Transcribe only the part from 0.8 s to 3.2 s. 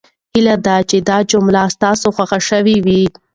چې دا جملې ستاسو خوښې شوې وي.